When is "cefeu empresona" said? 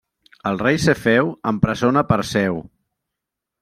0.85-2.05